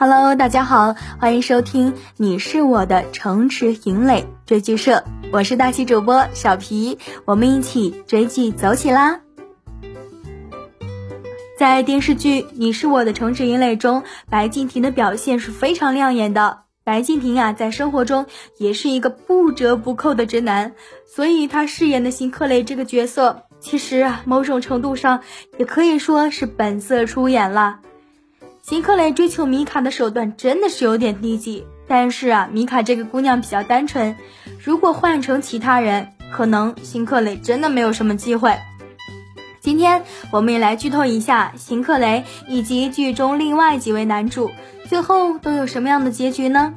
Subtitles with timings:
[0.00, 4.98] Hello，大家好，欢迎收听《你是我的城池营垒追剧社》，
[5.32, 9.18] 我是大气主播小皮，我们一起追剧走起啦！
[11.58, 16.60] 在电视剧《你是我的城池营垒》中，白敬亭的表现是非常亮眼的。
[16.84, 18.26] 白敬亭啊，在生活中
[18.56, 20.74] 也是一个不折不扣的直男，
[21.12, 25.24] 所以他饰演的邢克雷这个角色，其实，某种程度上
[25.58, 27.80] 也可以说是本色出演了。
[28.68, 34.14] 邢克雷追求米卡的手段真的是有点低级，但是啊，米卡这个姑娘比较单纯，
[34.62, 38.58] 如果换成其他人，可能邢克雷真的没有什么机会。
[39.62, 44.50] 今天我们也来剧透一下邢克雷以及剧中另外几位男主
[44.86, 46.74] 最后都有什么样的结局呢？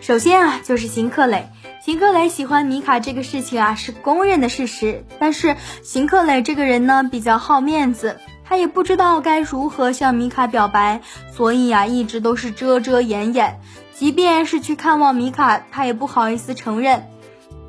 [0.00, 1.50] 首先啊，就是邢克雷，
[1.84, 8.16] 邢克雷喜欢米卡这个事情啊是公认的事实，但是邢克雷这个人呢比较好面子。
[8.48, 11.00] 他也不知道该如何向米卡表白，
[11.32, 13.60] 所以呀，一直都是遮遮掩掩。
[13.92, 17.08] 即便是去看望米卡，他也不好意思承认。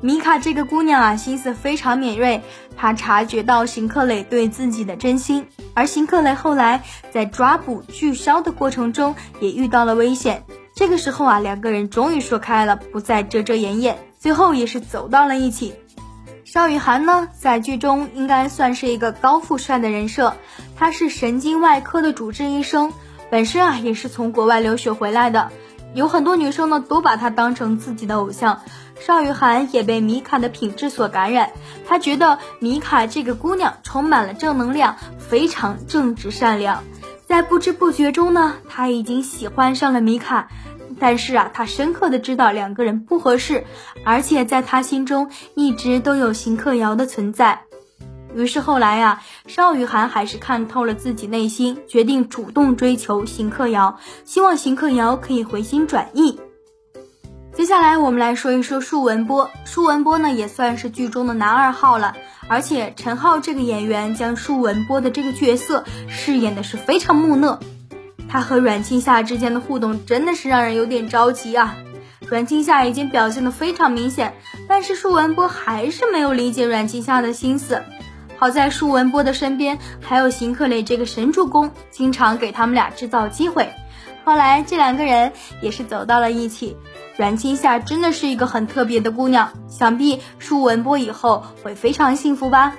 [0.00, 2.40] 米卡这个姑娘啊，心思非常敏锐，
[2.76, 5.48] 她察觉到邢克磊对自己的真心。
[5.74, 10.44] 而邢克磊后来在抓捕巨枭的过程中，也遇到了危险。
[10.76, 15.74] 这个时候啊，两个人终于说开了，不再遮遮掩掩，最后也是走到了一起。
[16.50, 20.34] 邵雨涵呢，在剧中应该算是一个高富帅的人设，
[20.76, 22.90] 他是神经外科的主治医生，
[23.30, 25.52] 本身啊也是从国外留学回来的，
[25.92, 28.62] 有很多女生呢都把他当成自己的偶像。
[28.98, 31.50] 邵雨涵也被米卡的品质所感染，
[31.86, 36.82] 他觉得米卡这个姑娘充满了正能量，非常正直善良，
[37.26, 40.48] 在不知不觉中呢，他已经喜欢上了米卡。
[40.98, 43.64] 但是啊，他深刻的知道两个人不合适，
[44.04, 47.62] 而且在他心中一直都有邢克瑶的存在。
[48.34, 56.38] 于是后来呀，邵雨涵还是看透了自己内心，决定主动追求邢克瑶，希望邢克瑶可以回心转意。
[57.54, 62.14] 接下来我们来说一说舒文波，舒文波呢也算是剧中的男二号了，
[62.48, 67.58] 而且陈浩这个演员将舒文波的这个角色饰演的是非常木讷。
[68.28, 71.76] 他和阮青夏之间的互动真的是让人有点着急啊！
[72.28, 74.34] 阮青夏已经表现的非常明显，
[74.68, 77.82] 但是舒文波还是没有理解阮青夏的心思。
[78.36, 83.70] 好在舒文波的身边还有邢克磊这个神助攻，经常给他们俩制造机会。
[84.24, 86.76] 后来这两个人也是走到了一起。
[87.16, 92.74] 阮青夏真的是一个很特别的姑娘，想必舒文波以后会非常幸福吧。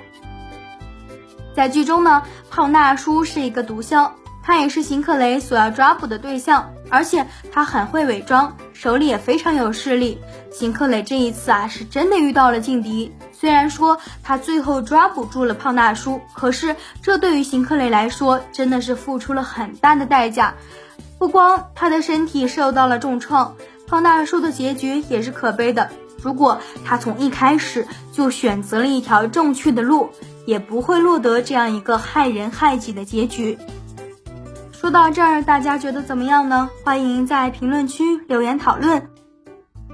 [1.54, 4.12] 在剧中呢，胖大叔是一个毒枭。
[4.50, 10.18] 他也是邢克雷所要抓捕的对象，而且他很会伪装，手里也非常有势力。
[10.50, 13.14] 邢克雷这一次啊，是真的遇到了劲敌。
[13.32, 20.54] 虽然说他最后抓捕住了胖大叔，可是这对于邢克雷来说，真的是付出了很大的代价。
[21.16, 23.54] 不光他的身体受到了重创，
[23.86, 25.90] 胖大叔的结局也是可悲的。
[26.20, 30.10] 如果他从一开始就选择了一条正确的路，
[30.44, 33.56] 也不会落得这样一个害人害己的结局。
[34.80, 36.70] 说到这儿，大家觉得怎么样呢？
[36.82, 39.10] 欢迎在评论区留言讨论。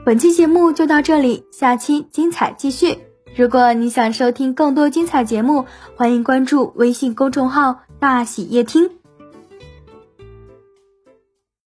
[0.04, 2.96] 本期节目就到这里，下期精彩继续。
[3.34, 8.88] 如果你想收听更多精彩节目，欢迎关注微信公众号“大喜夜听”。